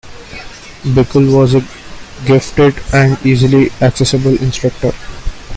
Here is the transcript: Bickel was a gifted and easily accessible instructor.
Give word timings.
Bickel 0.83 1.31
was 1.31 1.53
a 1.53 1.61
gifted 2.25 2.73
and 2.91 3.23
easily 3.23 3.69
accessible 3.83 4.35
instructor. 4.41 4.93